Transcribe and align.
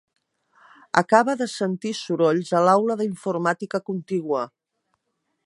Acaba 1.01 1.35
de 1.41 1.47
sentir 1.57 1.91
sorolls 1.99 2.51
a 2.61 2.63
l'aula 2.69 2.97
d'informàtica 3.03 3.83
contigua. 3.93 4.43